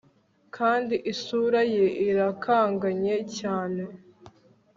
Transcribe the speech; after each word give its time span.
Kandi 0.55 0.95
isura 1.11 1.61
ye 1.75 1.85
irakanganye 2.07 3.15
cyane 3.37 3.83